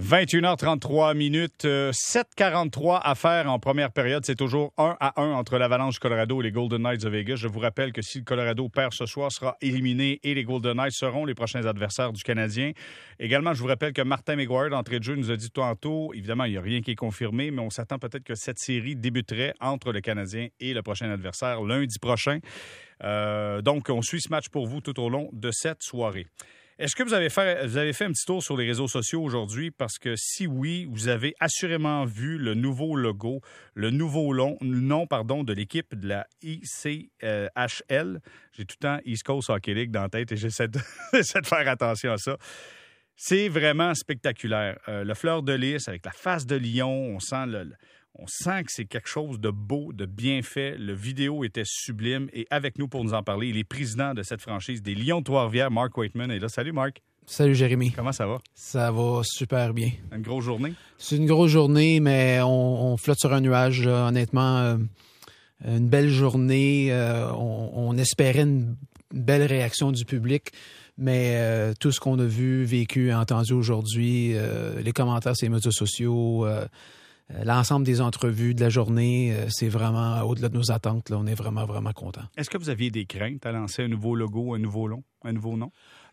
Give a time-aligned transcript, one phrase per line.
[0.00, 4.24] 21h33 minutes, 7h43 à faire en première période.
[4.26, 7.36] C'est toujours 1 à 1 entre l'Avalanche Colorado et les Golden Knights de Vegas.
[7.36, 10.78] Je vous rappelle que si le Colorado perd ce soir, sera éliminé et les Golden
[10.78, 12.72] Knights seront les prochains adversaires du Canadien.
[13.20, 16.42] Également, je vous rappelle que Martin McGuire, d'entrée de jeu, nous a dit tantôt, évidemment,
[16.46, 19.54] il n'y a rien qui est confirmé, mais on s'attend peut-être que cette série débuterait
[19.60, 22.40] entre le Canadien et le prochain adversaire lundi prochain.
[23.04, 26.26] Euh, donc, on suit ce match pour vous tout au long de cette soirée.
[26.78, 29.22] Est-ce que vous avez, fait, vous avez fait un petit tour sur les réseaux sociaux
[29.22, 29.70] aujourd'hui?
[29.70, 33.40] Parce que si oui, vous avez assurément vu le nouveau logo,
[33.74, 38.20] le nouveau nom pardon, de l'équipe de la ICHL.
[38.52, 40.80] J'ai tout le temps East Coast Hockey League dans la tête et j'essaie de,
[41.12, 42.36] de, faire attention à ça.
[43.14, 44.76] C'est vraiment spectaculaire.
[44.88, 47.70] Euh, le fleur de lys avec la face de lion, on sent le,
[48.16, 50.76] on sent que c'est quelque chose de beau, de bien fait.
[50.78, 52.28] Le vidéo était sublime.
[52.32, 55.18] Et avec nous pour nous en parler, il est président de cette franchise des Lions
[55.18, 56.30] de Trois-Rivières, Mark Waitman.
[56.30, 57.02] Et là, salut Mark.
[57.26, 57.90] Salut Jérémy.
[57.90, 58.38] Comment ça va?
[58.54, 59.90] Ça va super bien.
[60.12, 60.74] Une grosse journée?
[60.98, 63.86] C'est une grosse journée, mais on, flotte sur un nuage.
[63.86, 64.76] Honnêtement, euh,
[65.66, 66.92] une belle journée.
[66.92, 68.76] Euh, on, espérait une
[69.12, 70.52] belle réaction du public.
[70.98, 74.34] Mais euh, tout ce qu'on a vu, vécu, entendu aujourd'hui,
[74.82, 76.46] les commentaires sur les médias sociaux,
[77.30, 81.10] l'ensemble des entrevues de la journée, euh, c'est vraiment au-delà de nos attentes.
[81.10, 82.22] Là, on est vraiment, vraiment content.
[82.36, 85.32] Est-ce que vous aviez des craintes à lancer un nouveau logo, un nouveau long, un
[85.32, 85.70] nouveau nom?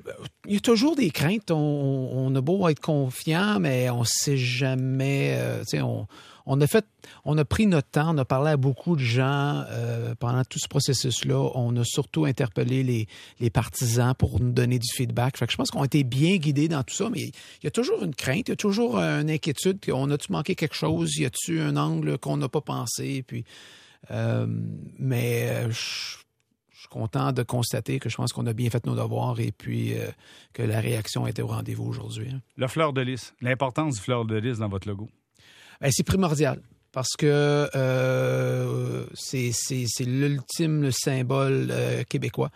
[0.08, 0.12] Euh,
[0.48, 1.52] il y a toujours des craintes.
[1.52, 5.38] On, a beau être confiant, mais on ne sait jamais.
[5.76, 6.08] on,
[6.46, 6.86] on a fait,
[7.26, 10.60] on a pris notre temps, on a parlé à beaucoup de gens euh, pendant tout
[10.60, 11.52] ce processus-là.
[11.56, 13.08] On a surtout interpellé
[13.40, 15.38] les, partisans pour nous donner du feedback.
[15.38, 17.68] Fait que je pense qu'on a été bien guidés dans tout ça, mais il y
[17.68, 19.80] a toujours une crainte, il y a toujours une inquiétude.
[19.92, 21.18] On a-tu manqué quelque chose?
[21.18, 23.26] Y a-tu un angle qu'on n'a pas pensé?
[24.10, 24.46] Euh,
[24.98, 26.18] mais euh, je,
[26.80, 29.94] suis content de constater que je pense qu'on a bien fait nos devoirs et puis
[30.54, 32.30] que la réaction était au rendez-vous aujourd'hui.
[32.34, 32.42] Hein.
[32.58, 35.08] Le fleur de lys, l'importance du fleur de lys dans votre logo.
[35.82, 42.52] Ben, c'est primordial parce que euh, c'est l'ultime le symbole euh, québécois,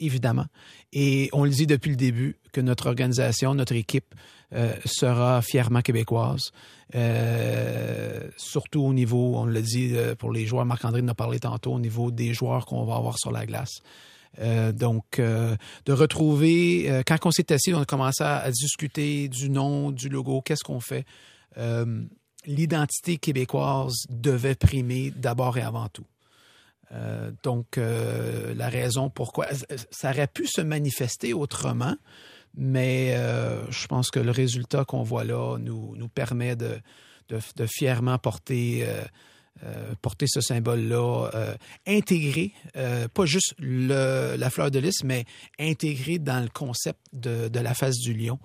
[0.00, 0.46] évidemment.
[0.92, 4.14] Et on le dit depuis le début que notre organisation, notre équipe
[4.52, 6.52] euh, sera fièrement québécoise,
[8.36, 11.80] surtout au niveau, on l'a dit pour les joueurs, Marc-André en a parlé tantôt, au
[11.80, 13.80] niveau des joueurs qu'on va avoir sur la glace.
[14.74, 20.08] Donc, de retrouver, quand on s'est assis, on a commencé à discuter du nom, du
[20.08, 21.04] logo, qu'est-ce qu'on fait
[22.46, 26.06] l'identité québécoise devait primer d'abord et avant tout.
[26.92, 29.46] Euh, donc, euh, la raison pourquoi
[29.90, 31.96] ça aurait pu se manifester autrement,
[32.54, 36.80] mais euh, je pense que le résultat qu'on voit là nous, permet de,
[37.66, 38.86] fièrement porter,
[40.26, 42.52] ce symbole-là, intégré,
[43.12, 45.24] pas juste la fleur de lys, mais
[45.58, 48.38] intégré dans le concept de, de la face du lion.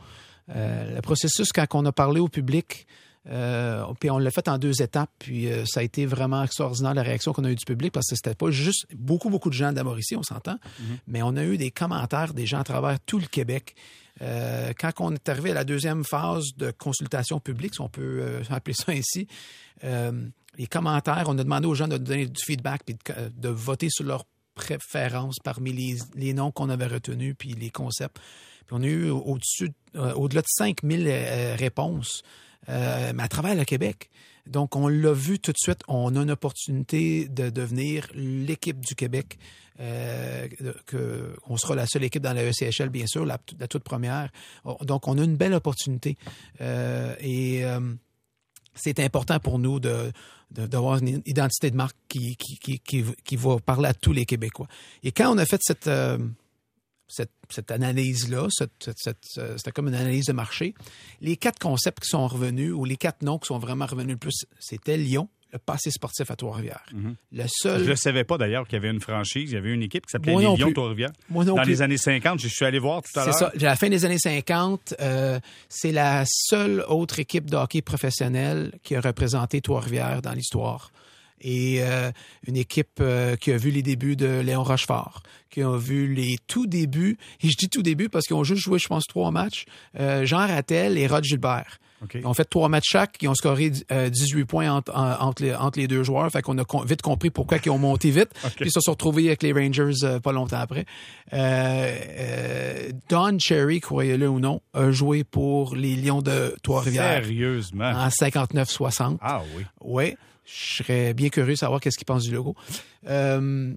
[0.48, 2.88] le processus, quand on a parlé au public,
[3.30, 6.96] euh, puis on l'a fait en deux étapes, puis euh, ça a été vraiment extraordinaire
[6.96, 9.54] la réaction qu'on a eue du public parce que c'était pas juste beaucoup, beaucoup de
[9.54, 10.98] gens d'Amorici, on s'entend, mm-hmm.
[11.08, 13.76] mais on a eu des commentaires des gens à travers tout le Québec.
[14.22, 18.42] Euh, quand on est arrivé à la deuxième phase de consultation publique, si on peut
[18.50, 19.28] appeler ça ainsi,
[19.84, 22.98] les commentaires, on a demandé aux gens de donner du feedback puis
[23.38, 28.20] de, voter sur leurs préférences parmi les, les noms qu'on avait retenus puis les concepts.
[28.66, 31.08] Puis on a eu au-dessus, au-delà de 5000
[31.58, 32.22] réponses.
[32.70, 34.10] Euh, mais à travers le Québec.
[34.48, 38.96] Donc, on l'a vu tout de suite, on a une opportunité de devenir l'équipe du
[38.96, 39.38] Québec.
[39.80, 40.48] Euh,
[40.86, 44.30] que, on sera la seule équipe dans la ECHL, bien sûr, la, toute première.
[44.82, 46.18] Donc, on a une belle opportunité.
[46.60, 47.80] Euh, et euh,
[48.76, 50.12] c'est important pour nous de,
[50.52, 54.26] d'avoir une identité de marque qui, qui, qui, qui, qui va parler à tous les
[54.26, 54.68] Québécois.
[55.04, 55.90] Et quand on a fait cette,
[57.20, 60.74] euh, cette, analyse-là, c'était comme une analyse de marché.
[61.22, 64.18] Les quatre concepts qui sont revenus, ou les quatre noms qui sont vraiment revenus le
[64.18, 66.86] plus, c'était Lyon, le passé sportif à Trois-Rivières.
[66.94, 67.16] Mhm.
[67.34, 67.84] Le seul.
[67.84, 70.06] Je ne savais pas d'ailleurs qu'il y avait une franchise, il y avait une équipe
[70.06, 71.12] qui s'appelait Lyon Trois-Rivières.
[71.30, 73.34] Dans les années 50, je suis allé voir tout à l'heure.
[73.34, 73.52] C'est ça.
[73.54, 78.72] À la fin des années 50, euh, c'est la seule autre équipe de hockey professionnelle
[78.84, 80.92] qui a représenté Trois-Rivières dans l'histoire
[81.42, 82.12] et euh,
[82.48, 86.38] une équipe euh, qui a vu les débuts de Léon Rochefort, qui a vu les
[86.48, 89.32] tout débuts, et je dis tout début parce qu'ils ont juste joué, je pense, trois
[89.32, 89.66] matchs,
[90.00, 91.78] euh, Jean Rattel et Rod Gilbert.
[92.16, 95.78] Ils ont fait trois matchs chaque, ils ont scoré 18 points entre, entre, les, entre,
[95.78, 98.72] les, deux joueurs, fait qu'on a vite compris pourquoi ils ont monté vite, puis ils
[98.72, 100.88] se sont retrouvés avec les Rangers pas longtemps après.
[103.08, 107.24] Don Cherry, croyez-le ou non, a joué pour les Lions de Trois-Rivières.
[107.24, 107.92] Sérieusement?
[107.92, 109.18] En 59-60.
[109.22, 109.64] Ah oui.
[109.82, 110.16] Oui.
[110.54, 112.56] Je serais bien curieux de savoir qu'est-ce qu'ils pensent du logo.
[113.08, 113.74] Euh,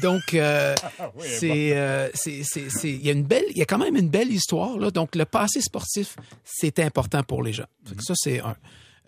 [0.00, 0.74] donc, euh,
[1.20, 3.96] c'est, euh, c'est, c'est, c'est, il y a une belle, il y a quand même
[3.96, 4.90] une belle histoire là.
[4.90, 7.66] Donc, le passé sportif, c'est important pour les gens.
[8.00, 8.56] Ça, c'est un.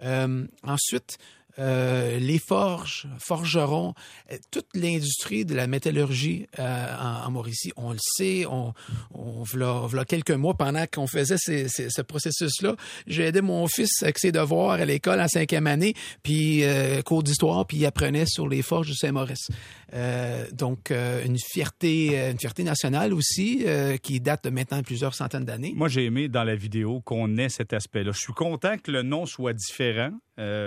[0.02, 1.16] Euh, ensuite,
[1.58, 3.94] euh, les forges, forgerons,
[4.30, 8.74] euh, toute l'industrie de la métallurgie euh, en, en, Mauricie, on le sait, on,
[9.14, 12.76] on v'là, quelques mois pendant qu'on faisait ces, ces, ce processus-là,
[13.06, 17.22] j'ai aidé mon fils avec ses devoirs à l'école en cinquième année, puis euh, cours
[17.22, 19.48] d'histoire, puis il apprenait sur les forges du Saint-Maurice.
[19.94, 23.64] Euh, donc une fierté, une fierté nationale aussi,
[24.02, 25.72] qui date de maintenant plusieurs centaines d'années.
[25.76, 28.12] Moi, j'ai aimé dans la vidéo qu'on ait cet aspect-là.
[28.12, 30.10] Je suis content que le nom soit différent,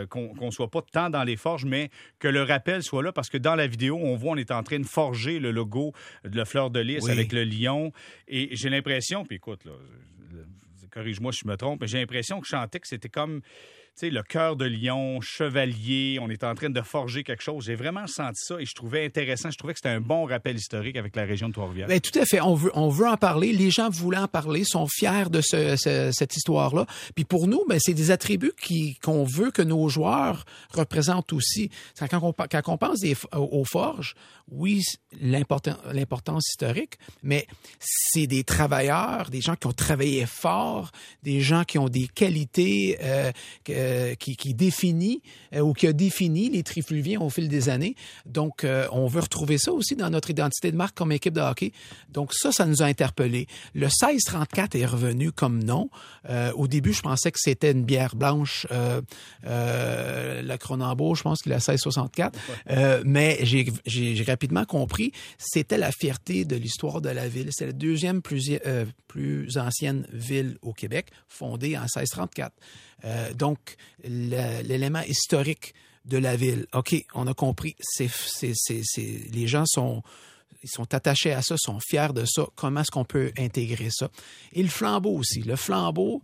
[0.10, 1.89] qu'on, qu'on soit pas tant dans les forges, mais
[2.19, 4.63] que le rappel soit là parce que dans la vidéo, on voit on est en
[4.63, 5.94] train de forger le logo
[6.24, 7.12] de la fleur de lys oui.
[7.12, 7.92] avec le lion.
[8.27, 9.71] Et j'ai l'impression, puis écoute, là,
[10.89, 13.42] corrige-moi si je me trompe, mais j'ai l'impression que je chantais que c'était comme
[14.04, 17.66] le cœur de lion, chevalier, on est en train de forger quelque chose.
[17.66, 19.51] J'ai vraiment senti ça et je trouvais intéressant.
[19.51, 21.88] Je trouvais que c'était un bon rappel historique avec la région de Trois-Rivières.
[21.88, 22.40] Bien, tout à fait.
[22.40, 23.51] On veut, on veut en parler.
[23.51, 26.86] Les gens voulaient en parler, sont fiers de ce, ce, cette histoire-là.
[27.16, 31.69] Puis pour nous, ben, c'est des attributs qui, qu'on veut que nos joueurs représentent aussi.
[32.00, 34.16] Quand on, quand on pense des, aux forges,
[34.52, 34.81] oui,
[35.19, 37.48] l'importan, l'importance historique, mais
[37.80, 40.92] c'est des travailleurs, des gens qui ont travaillé fort,
[41.24, 43.31] des gens qui ont des qualités euh,
[43.89, 45.21] euh, qui, qui définit
[45.56, 47.95] euh, ou qui a défini les trifluviens au fil des années.
[48.25, 51.41] Donc, euh, on veut retrouver ça aussi dans notre identité de marque comme équipe de
[51.41, 51.71] hockey.
[52.09, 53.47] Donc, ça, ça nous a interpellés.
[53.74, 55.89] Le 1634 est revenu comme nom.
[56.56, 58.68] Au début, je pensais que c'était une bière blanche,
[59.44, 62.38] la Cronenbourg, je pense qu'il a 1664.
[63.06, 67.50] mais j'ai, j'ai rapidement compris, c'était la fierté de l'histoire de la ville.
[67.51, 68.51] C'est la deuxième plus,
[69.07, 72.53] plus ancienne ville au Québec, fondée en 1634.
[73.06, 75.74] Euh, donc, l'élément historique
[76.06, 76.66] de la ville.
[76.74, 77.75] OK, on a compris.
[78.00, 80.04] Les gens sont,
[80.92, 82.46] attachés à ça, sont fiers de ça.
[82.56, 84.10] Comment est-ce qu'on peut intégrer ça?
[84.54, 85.42] Et le flambeau aussi.
[85.42, 86.22] Le flambeau,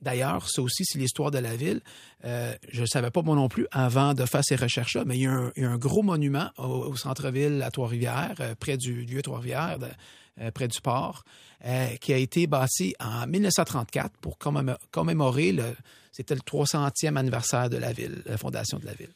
[0.00, 1.80] d'ailleurs, ça aussi, c'est l'histoire de la ville.
[2.24, 5.22] Euh, je ne savais pas moi non plus avant de faire ces recherches-là, mais il
[5.22, 9.78] y a un, gros monument au, centre-ville à Trois-Rivières, euh, près du lieu Trois-Rivières,
[10.52, 11.24] près du port,
[12.00, 15.76] qui a été bâti en 1934 pour commémorer le,
[16.14, 19.12] c'était le 300e anniversaire de la ville, la fondation de la ville.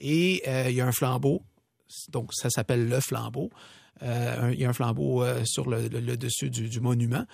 [0.00, 1.42] Et euh, il y a un flambeau,
[2.08, 3.50] donc ça s'appelle le flambeau.
[4.02, 7.24] Euh, il y a un flambeau euh, sur le, dessus du, monument.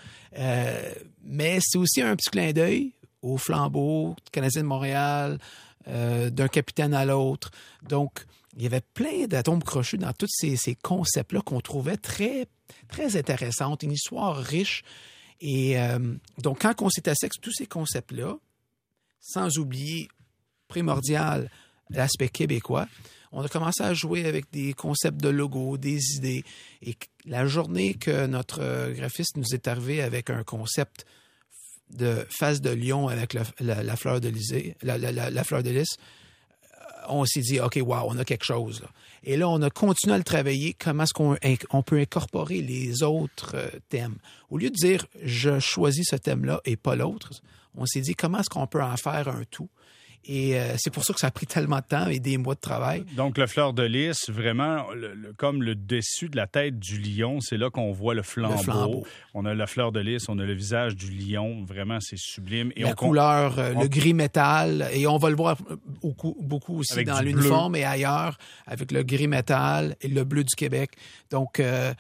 [1.25, 2.93] Mais c'est aussi un petit clin d'œil
[3.23, 5.39] au flambeau canadien de Montréal,
[5.87, 7.51] d'un capitaine à l'autre.
[7.89, 8.27] Donc,
[8.57, 12.47] il y avait plein d'atomes crochus dans tous ces, concepts-là qu'on trouvait très,
[12.89, 14.85] très intéressants, une histoire riche.
[15.41, 15.77] Et
[16.39, 18.37] donc, quand on s'est assis avec tous ces concepts-là,
[19.21, 20.09] sans oublier
[20.69, 21.51] primordial
[21.91, 22.87] l'aspect québécois.
[23.33, 26.45] On a commencé à jouer avec des concepts de logo, des idées.
[26.83, 26.97] Et
[27.27, 31.07] la journée que notre graphiste nous est arrivé avec un concept
[31.91, 33.45] de face de lion avec la,
[33.97, 34.53] fleur de lys,
[34.83, 35.97] la, fleur de lys,
[37.09, 38.83] on s'est dit, OK, wow, on a quelque chose.
[39.23, 40.75] Et là, on a continué à le travailler.
[40.79, 41.37] Comment est-ce qu'on
[41.71, 43.57] on peut incorporer les autres
[43.89, 44.17] thèmes?
[44.51, 47.31] Au lieu de dire, je choisis ce thème-là et pas l'autre,
[47.77, 49.69] on s'est dit comment est-ce qu'on peut en faire un tout?
[50.25, 52.55] Et euh, c'est pour ça que ça a pris tellement de temps et des mois
[52.55, 53.05] de travail.
[53.17, 56.99] Donc, le fleur de lys, vraiment, le, le, comme le dessus de la tête du
[56.99, 58.55] lion, c'est là qu'on voit le flambeau.
[58.55, 59.07] le flambeau.
[59.33, 61.65] On a la fleur de lys, on a le visage du lion.
[61.65, 62.71] Vraiment, c'est sublime.
[62.77, 64.91] Et la on, couleur, euh, on, le gris métal.
[64.93, 65.57] Et on va le voir
[66.03, 68.37] beaucoup, beaucoup aussi dans l'uniforme et ailleurs,
[68.67, 70.91] avec le gris métal et le bleu du Québec.
[71.31, 71.95] Donc, euh,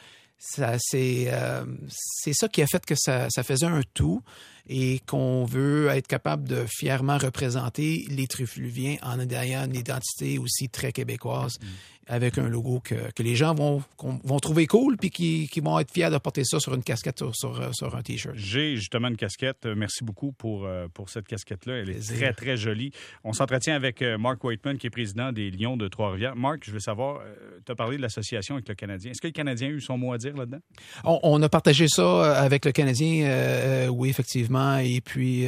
[0.59, 4.23] euh, c'est ça qui a fait que ça, ça faisait un tout
[4.69, 10.69] et qu'on veut être capable de fièrement représenter les Trifluviens en ayant une identité aussi
[10.69, 11.59] très québécoise.
[11.61, 11.67] Mm
[12.11, 13.83] avec un logo que, que les gens vont,
[14.25, 17.19] vont trouver cool puis qui, qui, vont être fiers de porter ça sur une casquette
[17.19, 18.35] sur, sur, sur un T-shirt.
[18.37, 19.65] J'ai justement une casquette.
[19.65, 21.75] Merci beaucoup pour, euh, pour cette casquette-là.
[21.75, 22.91] Elle est très, très jolie.
[23.23, 26.35] On s'entretient avec euh, Mark Whiteman, qui est président des Lions de Trois-Rivières.
[26.35, 29.13] Mark, je veux savoir, euh, tu as parlé de l'association avec le Canadien.
[29.13, 30.61] Est-ce que le Canadien a eu son mot à dire là-dedans?
[31.05, 34.50] On, on, a partagé ça avec le Canadien, euh, oui, effectivement.
[34.59, 35.47] Et puis,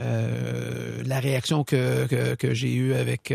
[0.00, 3.34] euh, la réaction que, que, j'ai eue avec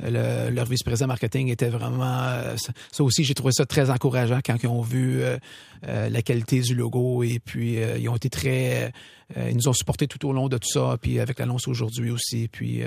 [0.00, 2.56] le, leur vice-président marketing était vraiment
[2.92, 5.38] ça aussi, j'ai trouvé ça très encourageant quand ils ont vu euh,
[5.86, 7.22] euh, la qualité du logo.
[7.22, 8.92] Et puis euh, ils ont été très,
[9.36, 12.48] ils nous ont supporté tout au long de tout ça, puis avec l'annonce aujourd'hui aussi,
[12.48, 12.82] puis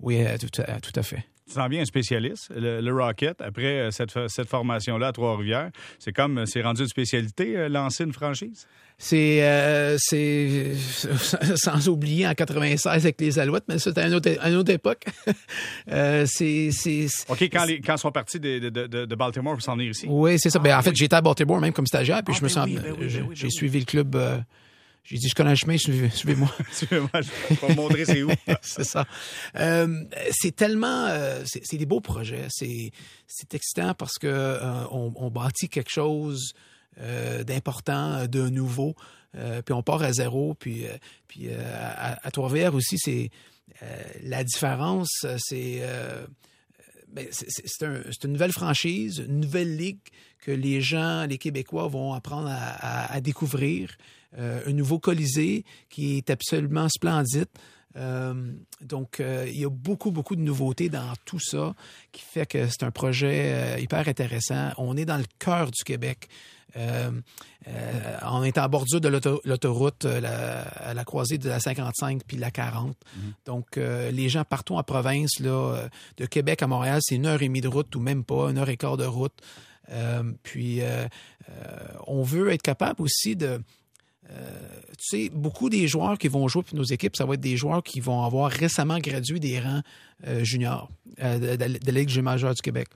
[0.00, 1.24] oui, tout, tout à fait.
[1.46, 5.70] Tu sens bien un spécialiste, le, Rocket, après cette, cette formation-là à Trois-Rivières.
[5.98, 8.66] C'est comme, c'est rendu une spécialité, lancer une franchise?
[8.98, 10.72] C'est, c'est
[11.56, 15.04] sans oublier en 96 avec les Alouettes, mais c'était une autre, une autre époque.
[15.86, 19.76] c'est, c'est, OK, quand, les, quand ils sont partis de, de, de, Baltimore pour s'en
[19.76, 20.06] venir ici?
[20.08, 20.58] Oui, c'est ça.
[20.58, 22.68] ben, en fait, j'étais à Baltimore même comme stagiaire, puis je me sens,
[23.34, 24.16] j'ai suivi le club
[25.06, 26.52] j'ai dit, je connais le chemin, suivez-moi.
[26.72, 28.30] Suivez-moi, je vais montrer c'est où.
[28.60, 29.06] c'est ça.
[29.56, 32.46] Euh, c'est tellement, euh, c'est des beaux projets.
[32.50, 32.90] C'est
[33.54, 36.54] excitant parce que euh, on, on, bâtit quelque chose
[37.00, 38.96] euh, d'important, de nouveau,
[39.32, 40.54] puis on part à zéro.
[40.54, 40.86] Puis,
[41.28, 43.30] puis à, à Trois-Rivières aussi, c'est
[44.22, 45.82] la différence, c'est
[47.08, 50.00] ben, c'est un, une nouvelle franchise, une nouvelle ligue
[50.40, 53.96] que les gens, les Québécois vont apprendre à, à découvrir.
[54.38, 57.46] Euh, un nouveau Colisée qui est absolument splendide.
[57.96, 58.52] Euh,
[58.82, 61.74] donc, euh, il y a beaucoup, beaucoup de nouveautés dans tout ça
[62.12, 64.70] qui fait que c'est un projet hyper intéressant.
[64.76, 66.28] On est dans le cœur du Québec.
[66.74, 72.90] on est en bordure de l'autoroute à la croisée de la 55 puis la 40.
[72.90, 73.20] Mm-hmm.
[73.46, 77.46] Donc, les gens partout en province, là, de Québec à Montréal, c'est une heure et
[77.46, 79.40] demie de route ou même pas, une heure et quart de route.
[80.42, 80.82] puis,
[82.06, 83.62] on veut être capable aussi de
[84.98, 87.56] tu sais, beaucoup des joueurs qui vont jouer pour nos équipes, ça va être des
[87.56, 89.82] joueurs qui vont avoir récemment gradué des rangs
[90.26, 90.90] euh, juniors
[91.22, 92.88] euh, de, la Ligue majeure du Québec.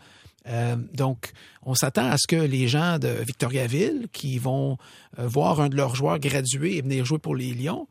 [0.95, 1.33] donc,
[1.63, 4.79] on s'attend à ce que les gens de Victoriaville qui vont
[5.19, 7.87] voir un de leurs joueurs graduer et venir jouer pour les Lions,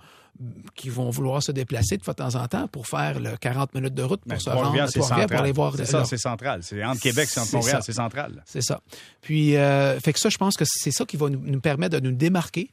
[0.74, 4.04] qui vont vouloir se déplacer de temps en temps pour faire le 40 minutes de
[4.04, 5.76] route pour ben, se rendre à Trois-Rivières pour aller voir.
[5.76, 6.62] C'est ça, c'est central.
[6.64, 8.44] C'est entre Québec et entre Montréal, c'est central.
[8.46, 8.82] C'est ça.
[9.22, 12.16] Puis, fait que ça, je pense que c'est ça qui va nous permettre de nous
[12.16, 12.72] démarquer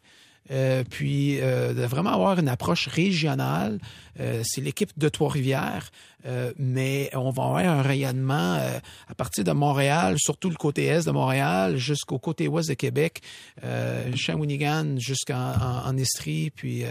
[0.51, 3.79] euh, puis euh, de vraiment avoir une approche régionale.
[4.21, 5.91] Euh, c'est l'équipe de Trois-Rivières,
[6.59, 8.59] mais on va avoir un rayonnement
[9.09, 13.23] à partir de Montréal, surtout le côté est de Montréal, jusqu'au côté ouest de Québec,
[14.15, 15.53] Shawinigan jusqu'en
[15.85, 16.85] en, Estrie, puis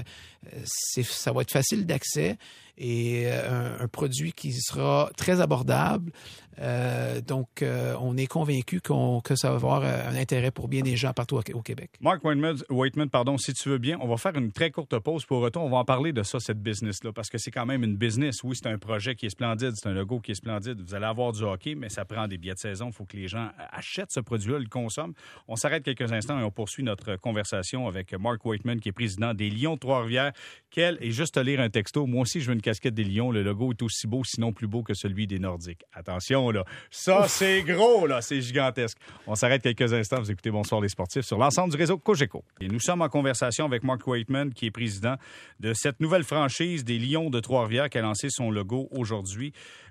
[0.63, 2.37] ça va être facile d'accès
[2.77, 6.11] et un, produit qui sera très abordable.
[6.59, 10.81] Euh, donc, euh, on est convaincu que ça va avoir euh, un intérêt pour bien
[10.81, 11.91] des gens partout au, Québec.
[11.99, 15.25] Mark Waitman, pardon, si tu veux bien, on va faire une très courte pause.
[15.25, 17.83] Pour retour, on va en parler de ça, cette business-là, parce que c'est quand même
[17.83, 18.43] une business.
[18.43, 20.81] Oui, c'est un projet qui est splendide, c'est un logo qui est splendide.
[20.81, 22.87] Vous allez avoir du hockey, mais ça prend des billets de saison.
[22.87, 25.13] Il faut que les gens achètent ce produit-là, le consomment.
[25.47, 29.33] On s'arrête quelques instants et on poursuit notre conversation avec Mark Waitman, qui est président
[29.33, 30.31] des Lions Trois-Rivières.
[30.69, 33.31] Quel, et juste lire un texto, moi aussi, je veux une casquette des Lions.
[33.31, 35.83] Le logo est aussi beau, sinon plus beau que celui des Nordiques.
[35.93, 36.51] Attention,
[36.89, 38.21] ça, c'est gros, là.
[38.21, 38.97] C'est gigantesque.
[39.27, 40.19] On s'arrête quelques instants.
[40.19, 42.43] Vous écoutez Bonsoir les sportifs sur l'ensemble du réseau Cogeco.
[42.61, 45.15] Et nous sommes en conversation avec Mark Waitman, qui est président
[45.59, 49.04] de cette nouvelle franchise des Lions de Trois-Rivières qui a lancé son logo aujourd'hui.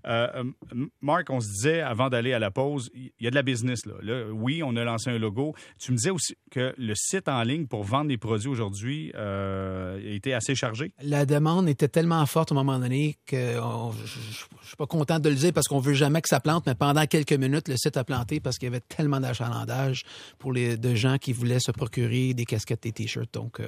[0.06, 0.28] Euh,
[0.74, 3.42] euh, Marc, on se disait avant d'aller à la pause, il y a de la
[3.42, 3.94] business là.
[4.32, 5.54] Oui, on a lancé un logo.
[5.78, 9.98] Tu me disais aussi que le site en ligne pour vendre des produits aujourd'hui euh,
[10.04, 10.92] était assez chargé?
[11.02, 15.18] La demande était tellement forte à un moment donné que je ne suis pas content
[15.18, 17.76] de le dire parce qu'on veut jamais que ça plante, mais pendant quelques minutes, le
[17.76, 20.02] site a planté parce qu'il y avait tellement d'achalandage
[20.38, 23.32] pour les de gens qui voulaient se procurer des casquettes et des t-shirts.
[23.32, 23.60] Donc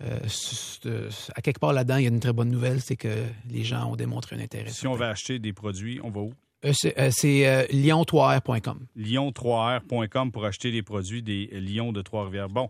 [0.00, 3.90] à quelque part là-dedans, il y a une très bonne nouvelle, c'est que les gens
[3.90, 4.70] ont démontré un intérêt.
[4.70, 6.32] Si on veut acheter des produits, on va où?
[6.64, 8.86] Euh, c'est euh, lyon3r.com.
[8.96, 12.48] Lyon3r.com pour acheter des produits des Lions de Trois-Rivières.
[12.48, 12.68] Bon,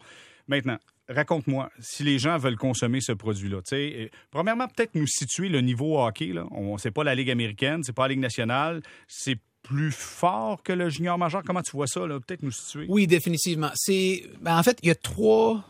[0.49, 0.79] maintenant,
[1.09, 3.61] raconte-moi, si les gens veulent consommer ce produit-là,
[4.31, 6.33] premièrement, peut-être nous situer le niveau hockey.
[6.33, 6.47] Là.
[6.51, 10.89] On, pas la Ligue américaine, c'est pas la Ligue nationale, c'est plus fort que le
[10.89, 11.43] junior majeur.
[11.45, 12.87] Comment tu vois ça, Peut-être nous situer.
[12.89, 13.71] Oui, définitivement.
[13.75, 15.65] C'est, ben, en fait, il y a trois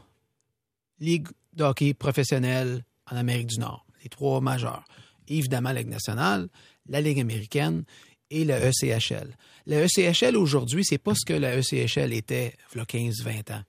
[1.01, 4.85] ligues de hockey professionnel en Amérique du Nord, les trois majeurs.
[5.29, 6.49] Évidemment, la Ligue nationale,
[6.89, 7.85] la Ligue américaine
[8.31, 9.37] et le ECHL.
[9.67, 13.63] Le ECHL aujourd'hui, c'est pas ce que la ECHL était il y a 15-20 ans.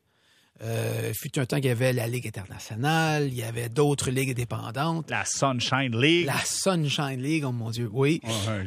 [0.63, 4.31] Euh, fut un temps qu'il y avait la Ligue internationale, il y avait d'autres ligues
[4.31, 5.07] indépendantes.
[5.09, 6.25] La Sunshine League.
[6.25, 8.19] La Sunshine League, oh mon Dieu, oui.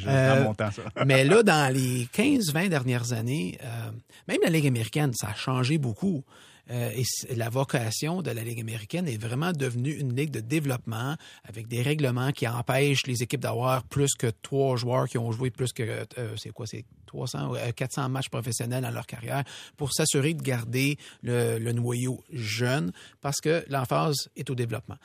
[0.07, 0.83] euh, mon temps, ça.
[1.05, 3.91] mais là, dans les 15-20 dernières années, euh,
[4.29, 6.23] même la Ligue américaine, ça a changé beaucoup.
[6.71, 6.91] Euh,
[7.29, 11.67] et la vocation de la Ligue américaine est vraiment devenue une ligue de développement avec
[11.67, 15.73] des règlements qui empêchent les équipes d'avoir plus que trois joueurs qui ont joué plus
[15.73, 19.43] que, euh, c'est quoi, c'est 300 400 euh, matchs professionnels dans leur carrière
[19.75, 24.97] pour s'assurer de garder le, le noyau jeune parce que l'emphase est au développement.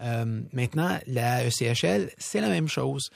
[0.00, 3.10] Euh, maintenant, la ECHL, c'est la même chose.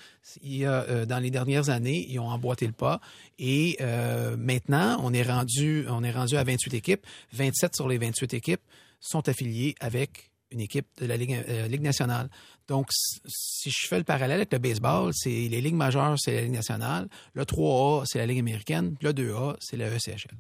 [0.45, 3.00] Euh, dans les dernières années, ils ont emboîté le pas
[3.38, 7.06] et euh, maintenant, on est rendu, on est rendu à 28 équipes.
[7.33, 8.62] 27 sur les 28 équipes
[9.00, 12.28] sont affiliées avec une équipe de la Ligue nationale.
[12.68, 16.42] Donc, si je fais le parallèle avec le baseball, c'est les ligues majeures, c'est la
[16.42, 17.08] Ligue nationale.
[17.35, 18.96] Le 3A, c'est la Ligue américaine.
[19.02, 20.35] Le 2A, c'est le ECHL.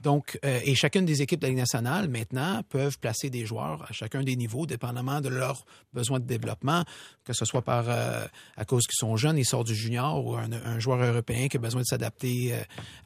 [0.00, 3.82] Donc, euh, et chacune des équipes de la Ligue nationale, maintenant, peuvent placer des joueurs
[3.88, 6.84] à chacun des niveaux, dépendamment de leurs besoins de développement,
[7.24, 10.36] que ce soit par euh, à cause qu'ils sont jeunes, ils sortent du junior, ou
[10.36, 12.54] un, joueur européen qui a besoin de s'adapter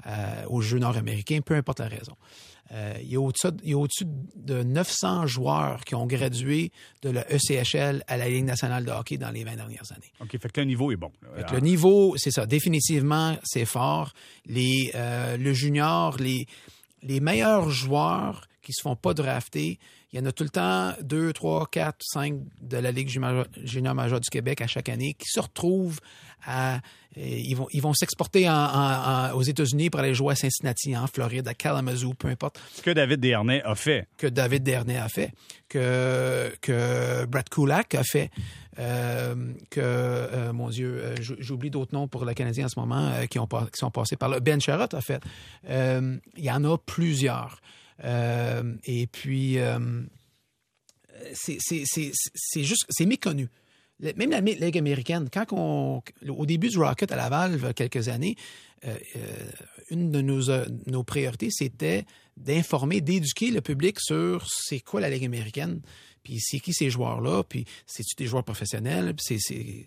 [0.07, 0.11] euh,
[0.49, 2.17] aux jeux nord-américains, peu importe la raison.
[2.73, 4.05] Euh, il y a au-dessus
[4.37, 9.19] de 900 joueurs qui ont gradué de la ECHL à la Ligue nationale de hockey
[9.19, 10.13] dans les 20 dernières années.
[10.21, 11.13] OK, fait que le niveau est bon.
[11.53, 14.13] le niveau, c'est ça, définitivement, c'est fort.
[14.47, 16.47] Les, euh, le junior, les,
[17.03, 19.79] les meilleurs joueurs qui se font pas drafter,
[20.15, 23.95] il y en a tout le temps deux, trois, quatre, cinq de la Ligue junior
[23.97, 25.99] majeure du Québec à chaque année qui se retrouvent
[26.47, 26.77] à.
[26.77, 26.81] Euh,
[27.17, 28.49] ils vont, ils vont s'exporter
[29.35, 32.61] aux États-Unis pour aller jouer à Cincinnati, en Floride, à Kalamazoo, peu importe.
[32.75, 34.07] Ce que David Dernay a fait.
[34.17, 35.33] Que David Dernay a fait.
[35.69, 38.31] Que, que Brad Kulak a fait.
[38.79, 39.35] Euh,
[39.69, 43.47] que, euh, mon Dieu, j'oublie d'autres noms pour le Canadien en ce moment qui, ont,
[43.47, 44.39] qui sont passés par là.
[44.39, 45.21] Ben Sherratt a fait.
[45.69, 47.61] il y en a plusieurs.
[48.03, 49.79] Euh, et puis, euh,
[51.35, 53.49] c'est juste, c'est méconnu.
[54.01, 58.37] Même la Ligue américaine, quand on, au début du Rocket à Laval, quelques années,
[58.85, 58.97] euh,
[59.91, 60.43] une de nos,
[60.87, 62.05] nos priorités, c'était
[62.37, 65.81] d'informer, d'éduquer le public sur c'est quoi la Ligue américaine,
[66.25, 69.87] puis c'est qui ces joueurs-là, puis c'est-tu des joueurs professionnels, puis c'est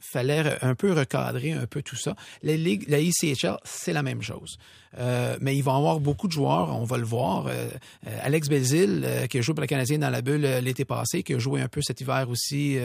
[0.00, 2.14] fallait un peu recadrer un peu tout ça.
[2.42, 4.58] La Ligue, la ICHL, c'est la même chose.
[4.96, 7.46] Euh, mais ils vont avoir beaucoup de joueurs, on va le voir.
[7.46, 7.68] Euh,
[8.06, 11.34] euh, Alex Belzil, qui a joué pour le Canadien dans la bulle l'été passé, qui
[11.34, 12.78] a joué un peu cet hiver aussi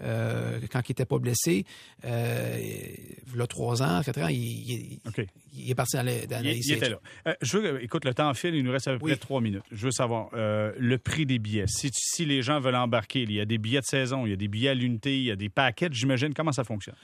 [0.00, 1.64] quand il n'était pas blessé.
[2.04, 5.00] il a trois ans, quatre ans, il,
[5.66, 6.98] est parti dans, la, il, il était là.
[7.40, 9.62] je veux, écoute, le temps file, il nous reste à peu près trois minutes.
[9.70, 11.66] Je veux savoir le prix des billets.
[11.68, 14.32] Si, si les gens veulent embarquer, il y a des billets de saison, il y
[14.32, 16.34] a des billets à l'unité, il y a des paquets, j'imagine.
[16.36, 16.94] Comment ça fonctionne?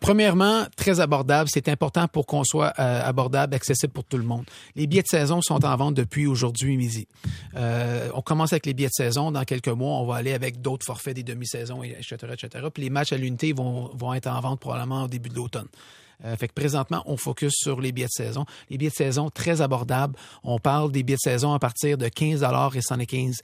[0.00, 1.48] premièrement, très abordable.
[1.52, 4.44] C'est important pour qu'on soit abordable, accessible pour tout le monde.
[4.76, 7.06] Les billets de saison sont en vente depuis aujourd'hui midi.
[7.56, 9.30] Euh, on commence avec les billets de saison.
[9.30, 12.18] Dans quelques mois, on va aller avec d'autres forfaits des demi-saisons, etc..
[12.72, 15.68] Puis les matchs à l'unité vont, vont être en vente probablement au début de l'automne.
[16.24, 18.44] Euh, fait que présentement, on focus sur les billets de saison.
[18.70, 20.16] Les billets de saison très abordables.
[20.42, 22.44] On parle des billets de saison à partir de 15
[22.74, 23.36] et 115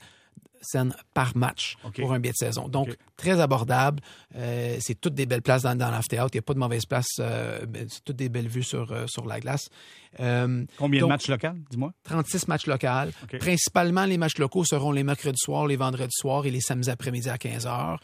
[0.65, 2.67] scènes par match pour un billet de saison.
[2.67, 4.01] Donc, très abordable.
[4.35, 6.31] Euh, c'est toutes des belles places dans, dans l'amphithéâtre.
[6.33, 7.17] Il n'y a pas de mauvaises places.
[7.19, 9.69] Euh, c'est toutes des belles vues sur, euh, sur la glace.
[10.17, 11.93] Combien de matchs locaux, dis-moi?
[12.03, 13.11] 36 matchs locaux.
[13.39, 17.29] Principalement, les matchs locaux seront les mercredis soirs, les vendredis soirs et les samedis après-midi
[17.29, 17.99] à 15 heures.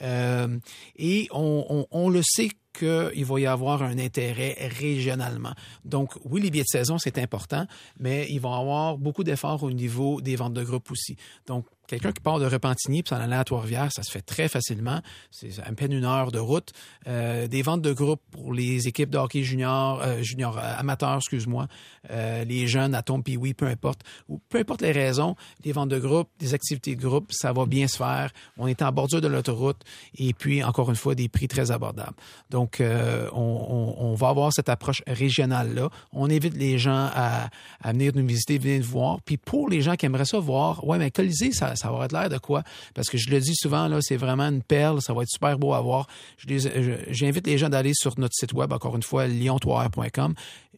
[0.00, 5.52] Et on, on, on, le sait qu'il va y avoir un intérêt régionalement.
[5.84, 7.66] Donc, oui, les billets de saison, c'est important,
[7.98, 11.16] mais ils vont avoir beaucoup d'efforts au niveau des ventes de groupe aussi.
[11.46, 14.48] Donc, quelqu'un qui part de Repentigny puis s'en aller à Trois-Rivières, ça se fait très
[14.48, 15.00] facilement.
[15.30, 16.72] C'est à peine une heure de route.
[17.06, 21.66] Euh, des ventes de groupe pour les équipes de hockey junior, euh, euh, amateurs, excuse-moi,
[22.10, 25.90] euh, les jeunes à Tom oui, peu importe, ou peu importe les raisons, des ventes
[25.90, 28.30] de groupe, des activités de groupe, ça va bien se faire.
[28.56, 29.82] On est en bordure de l'autoroute
[30.16, 32.16] et puis encore une fois des prix très abordables.
[32.50, 35.88] Donc on, va avoir cette approche régionale-là.
[36.12, 37.48] On invite les gens à,
[37.84, 39.20] venir nous visiter, venir nous voir.
[39.22, 42.12] Puis pour les gens qui aimeraient ça voir, ouais, mais Colisée, ça, ça va être
[42.12, 42.62] l'air de quoi?
[42.94, 45.02] Parce que je le dis souvent, là, c'est vraiment une perle.
[45.02, 46.06] Ça va être super beau à voir.
[46.38, 49.58] J'invite les gens d'aller sur notre site web, encore une fois, lyon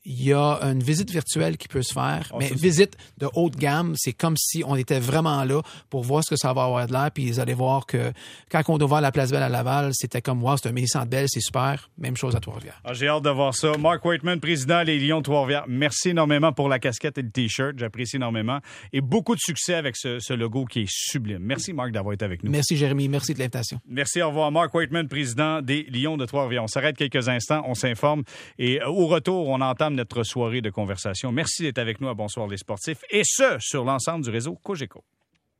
[0.05, 3.57] il y a une visite virtuelle qui peut se faire, ah, mais visite de haute
[3.57, 6.87] gamme, c'est comme si on était vraiment là pour voir ce que ça va avoir
[6.87, 8.13] de l'air, puis vous allez voir que
[8.51, 11.07] quand on a ouvert la Place Belle à Laval, c'était comme, wow, c'est un mini-centre
[11.07, 11.89] belle, c'est super.
[11.97, 12.81] Même chose à Trois-Rivières.
[12.85, 13.73] Ah, j'ai hâte de voir ça.
[13.79, 18.17] Mark Waitman, président des Lions Trois-Rivières, merci énormément pour la casquette et le T-shirt, j'apprécie
[18.17, 18.59] énormément,
[18.93, 21.39] et beaucoup de succès avec ce, logo qui est sublime.
[21.41, 22.51] Merci, Marc, d'avoir été avec nous.
[22.51, 23.81] Merci, Jérémy, merci de l'invitation.
[23.89, 24.51] Merci, au revoir.
[24.53, 26.65] Mark Waitman, président des Lions de Trois-Rivières.
[26.65, 28.23] On s'arrête quelques instants, on s'informe,
[28.59, 29.61] et euh, au retour, on
[29.95, 31.33] notre soirée de conversation.
[31.33, 35.05] Merci d'être avec nous à Bonsoir les sportifs et ce, sur l'ensemble du réseau Cogeco.